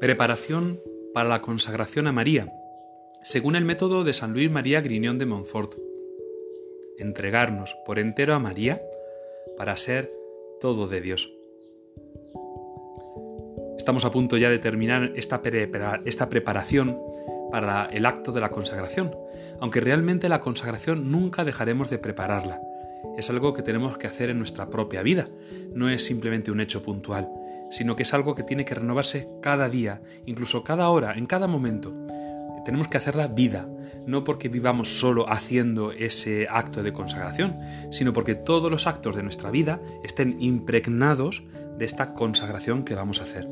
[0.00, 0.80] Preparación
[1.12, 2.50] para la consagración a María,
[3.22, 5.74] según el método de San Luis María Griñón de Montfort.
[6.96, 8.80] Entregarnos por entero a María
[9.58, 10.10] para ser
[10.58, 11.30] todo de Dios.
[13.76, 15.42] Estamos a punto ya de terminar esta,
[16.06, 16.98] esta preparación
[17.50, 19.14] para el acto de la consagración,
[19.60, 22.62] aunque realmente la consagración nunca dejaremos de prepararla.
[23.18, 25.28] Es algo que tenemos que hacer en nuestra propia vida,
[25.74, 27.30] no es simplemente un hecho puntual
[27.70, 31.46] sino que es algo que tiene que renovarse cada día, incluso cada hora, en cada
[31.46, 31.94] momento.
[32.64, 33.68] Tenemos que hacerla vida,
[34.06, 37.56] no porque vivamos solo haciendo ese acto de consagración,
[37.90, 41.42] sino porque todos los actos de nuestra vida estén impregnados
[41.78, 43.46] de esta consagración que vamos a hacer.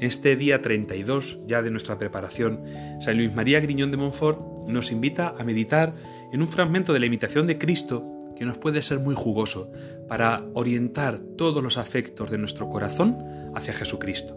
[0.00, 2.62] Este día 32 ya de nuestra preparación,
[3.00, 5.92] San Luis María Griñón de Montfort nos invita a meditar
[6.32, 9.72] en un fragmento de la imitación de Cristo que nos puede ser muy jugoso
[10.08, 13.18] para orientar todos los afectos de nuestro corazón
[13.56, 14.36] hacia Jesucristo.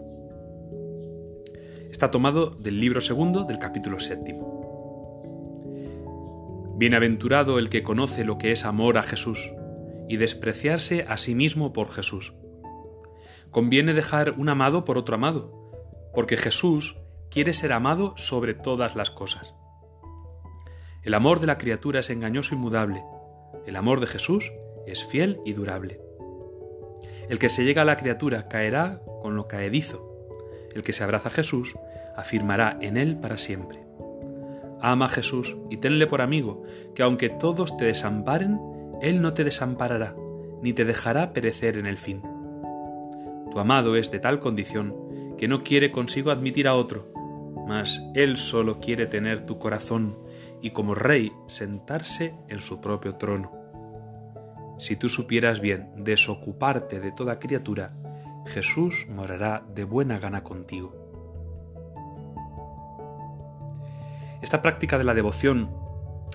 [1.88, 4.60] Está tomado del libro segundo del capítulo séptimo.
[6.76, 9.52] Bienaventurado el que conoce lo que es amor a Jesús
[10.08, 12.34] y despreciarse a sí mismo por Jesús.
[13.52, 16.96] Conviene dejar un amado por otro amado, porque Jesús
[17.30, 19.54] quiere ser amado sobre todas las cosas.
[21.04, 23.04] El amor de la criatura es engañoso y mudable,
[23.66, 24.52] el amor de Jesús
[24.86, 26.00] es fiel y durable.
[27.28, 30.28] El que se llega a la criatura caerá con lo caedizo.
[30.74, 31.76] El que se abraza a Jesús
[32.16, 33.80] afirmará en él para siempre.
[34.80, 36.64] Ama a Jesús y tenle por amigo,
[36.94, 38.60] que aunque todos te desamparen,
[39.00, 40.16] Él no te desamparará,
[40.60, 42.20] ni te dejará perecer en el fin.
[43.52, 47.12] Tu amado es de tal condición que no quiere consigo admitir a otro,
[47.68, 50.18] mas Él solo quiere tener tu corazón
[50.62, 53.52] y como rey sentarse en su propio trono.
[54.78, 57.92] Si tú supieras bien desocuparte de toda criatura,
[58.46, 60.96] Jesús morará de buena gana contigo.
[64.40, 65.70] Esta práctica de la devoción,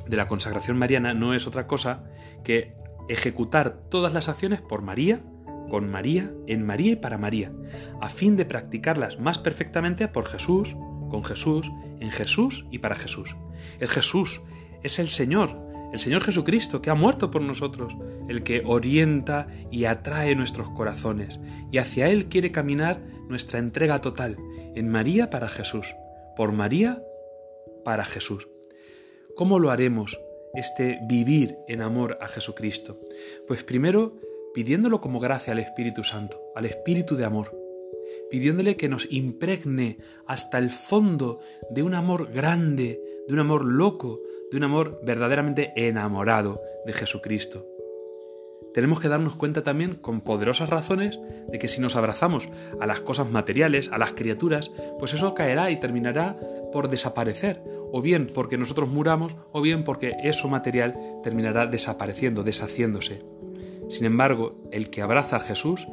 [0.05, 2.03] de la consagración mariana, no es otra cosa
[2.43, 2.75] que
[3.09, 5.21] ejecutar todas las acciones por María,
[5.69, 7.51] con María, en María y para María,
[7.99, 10.75] a fin de practicarlas más perfectamente por Jesús,
[11.09, 13.35] con Jesús, en Jesús y para Jesús.
[13.79, 14.41] El Jesús
[14.83, 15.57] es el Señor,
[15.93, 17.95] el Señor Jesucristo, que ha muerto por nosotros,
[18.27, 21.39] el que orienta y atrae nuestros corazones,
[21.71, 24.37] y hacia Él quiere caminar nuestra entrega total,
[24.75, 25.95] en María para Jesús,
[26.35, 27.01] por María
[27.83, 28.47] para Jesús.
[29.35, 30.19] ¿Cómo lo haremos
[30.53, 32.99] este vivir en amor a Jesucristo?
[33.47, 34.17] Pues primero
[34.53, 37.66] pidiéndolo como gracia al Espíritu Santo, al Espíritu de amor
[38.29, 41.39] pidiéndole que nos impregne hasta el fondo
[41.69, 44.21] de un amor grande, de un amor loco,
[44.51, 47.65] de un amor verdaderamente enamorado de Jesucristo.
[48.73, 52.47] Tenemos que darnos cuenta también, con poderosas razones, de que si nos abrazamos
[52.79, 56.37] a las cosas materiales, a las criaturas, pues eso caerá y terminará
[56.71, 63.19] por desaparecer, o bien porque nosotros muramos, o bien porque eso material terminará desapareciendo, deshaciéndose.
[63.89, 65.87] Sin embargo, el que abraza a Jesús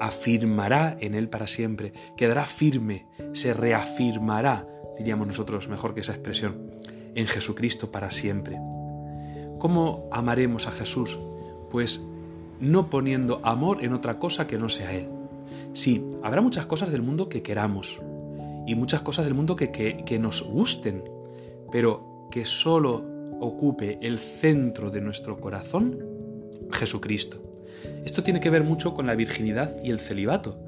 [0.00, 4.66] afirmará en Él para siempre, quedará firme, se reafirmará,
[4.96, 6.70] diríamos nosotros mejor que esa expresión,
[7.14, 8.58] en Jesucristo para siempre.
[9.58, 11.18] ¿Cómo amaremos a Jesús?
[11.70, 12.04] Pues
[12.60, 15.08] no poniendo amor en otra cosa que no sea Él.
[15.72, 18.00] Sí, habrá muchas cosas del mundo que queramos
[18.66, 21.02] y muchas cosas del mundo que, que nos gusten,
[21.72, 23.04] pero que solo
[23.40, 26.04] ocupe el centro de nuestro corazón
[26.72, 27.42] Jesucristo.
[28.04, 30.60] Esto tiene que ver mucho con la virginidad y el celibato,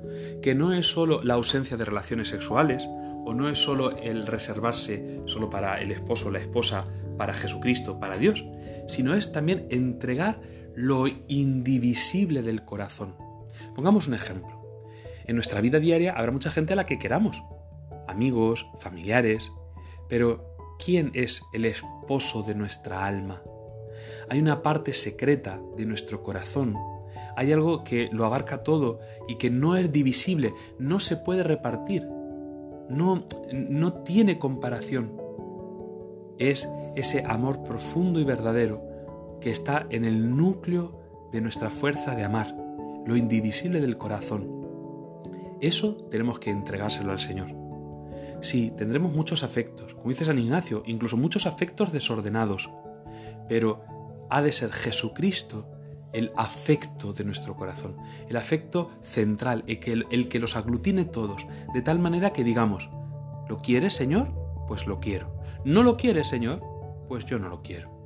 [0.42, 2.88] que no es solo la ausencia de relaciones sexuales,
[3.24, 8.00] o no es solo el reservarse solo para el esposo o la esposa, para Jesucristo,
[8.00, 8.44] para Dios,
[8.86, 10.40] sino es también entregar
[10.74, 13.14] lo indivisible del corazón.
[13.74, 14.80] Pongamos un ejemplo.
[15.26, 17.42] En nuestra vida diaria habrá mucha gente a la que queramos,
[18.08, 19.52] amigos, familiares,
[20.08, 23.42] pero ¿quién es el esposo de nuestra alma?
[24.28, 26.74] Hay una parte secreta de nuestro corazón
[27.36, 32.06] hay algo que lo abarca todo y que no es divisible, no se puede repartir,
[32.88, 35.20] no, no tiene comparación.
[36.38, 38.82] Es ese amor profundo y verdadero
[39.40, 41.00] que está en el núcleo
[41.32, 42.54] de nuestra fuerza de amar,
[43.06, 44.60] lo indivisible del corazón.
[45.60, 47.48] Eso tenemos que entregárselo al Señor.
[48.40, 52.70] Sí, tendremos muchos afectos, como dice San Ignacio, incluso muchos afectos desordenados,
[53.48, 53.82] pero
[54.30, 55.68] ha de ser Jesucristo
[56.12, 57.96] el afecto de nuestro corazón,
[58.28, 62.90] el afecto central, el que, los aglutine todos, de tal manera que digamos,
[63.48, 64.32] ¿lo quieres, Señor?
[64.66, 65.34] Pues lo quiero.
[65.64, 66.62] ¿No lo quieres, Señor?
[67.08, 68.00] Pues yo no lo quiero.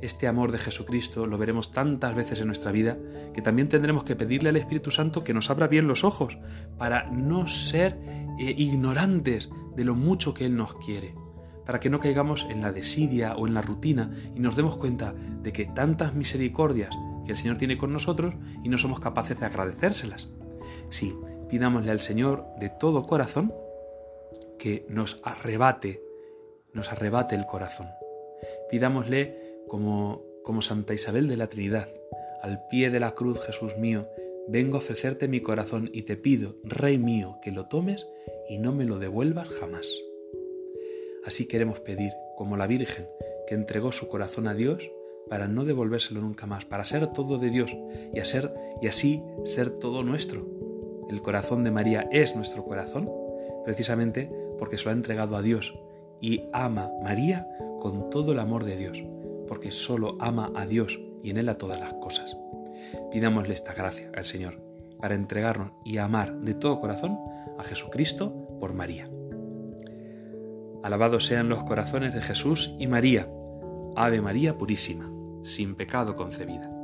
[0.00, 2.96] Este amor de Jesucristo lo veremos tantas veces en nuestra vida
[3.34, 6.38] que también tendremos que pedirle al Espíritu Santo que nos abra bien los ojos
[6.76, 7.98] para no ser
[8.38, 11.16] eh, ignorantes de lo mucho que Él nos quiere,
[11.68, 15.12] para que no caigamos en la desidia o en la rutina y nos demos cuenta
[15.42, 18.34] de que tantas misericordias que el Señor tiene con nosotros
[18.64, 20.30] y no somos capaces de agradecérselas.
[20.88, 21.14] Sí,
[21.50, 23.52] pidámosle al Señor de todo corazón
[24.58, 26.02] que nos arrebate,
[26.72, 27.88] nos arrebate el corazón.
[28.70, 31.88] Pidámosle como, como Santa Isabel de la Trinidad,
[32.40, 34.08] al pie de la cruz, Jesús mío,
[34.48, 38.08] vengo a ofrecerte mi corazón y te pido, Rey mío, que lo tomes
[38.48, 40.07] y no me lo devuelvas jamás.
[41.24, 43.08] Así queremos pedir, como la Virgen,
[43.46, 44.90] que entregó su corazón a Dios
[45.28, 47.76] para no devolvérselo nunca más, para ser todo de Dios
[48.12, 50.46] y, y así ser todo nuestro.
[51.08, 53.10] El corazón de María es nuestro corazón,
[53.64, 55.78] precisamente porque se lo ha entregado a Dios
[56.20, 57.48] y ama María
[57.80, 59.02] con todo el amor de Dios,
[59.46, 62.36] porque solo ama a Dios y en Él a todas las cosas.
[63.10, 64.60] Pidámosle esta gracia al Señor
[65.00, 67.18] para entregarnos y amar de todo corazón
[67.56, 69.08] a Jesucristo por María.
[70.82, 73.28] Alabados sean los corazones de Jesús y María.
[73.96, 75.10] Ave María Purísima,
[75.42, 76.77] sin pecado concebida.